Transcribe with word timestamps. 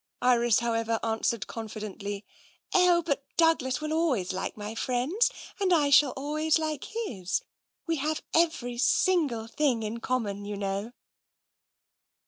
Iris, 0.23 0.61
however, 0.61 0.99
answered 1.03 1.45
confidently," 1.45 2.25
Oh, 2.73 3.03
but 3.03 3.23
Douglas 3.37 3.81
will 3.81 3.93
always 3.93 4.33
like 4.33 4.57
my 4.57 4.73
friends, 4.73 5.29
and 5.59 5.71
I 5.71 5.91
shall 5.91 6.09
always 6.13 6.57
like 6.57 6.85
his. 6.85 7.43
We 7.85 7.97
have 7.97 8.23
every 8.33 8.79
single 8.79 9.45
thing 9.45 9.83
in 9.83 9.99
common, 9.99 10.43
you 10.43 10.57
know.'' 10.57 10.93